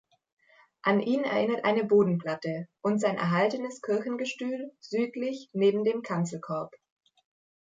[0.83, 6.73] An ihn erinnert eine Bodenplatte und sein erhaltenes Kirchengestühl südlich neben dem Kanzelkorb.